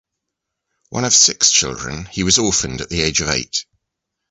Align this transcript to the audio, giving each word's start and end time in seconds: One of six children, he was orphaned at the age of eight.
One 0.89 1.05
of 1.05 1.13
six 1.13 1.51
children, 1.51 2.05
he 2.05 2.23
was 2.23 2.39
orphaned 2.39 2.81
at 2.81 2.89
the 2.89 3.01
age 3.03 3.21
of 3.21 3.29
eight. 3.29 3.67